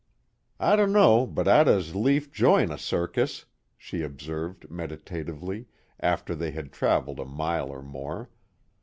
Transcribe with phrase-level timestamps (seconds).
[0.59, 3.45] "I dunno but I'd as lief join a circus,"
[3.77, 5.67] she observed, meditatively,
[5.99, 8.31] after they had traveled a mile or more.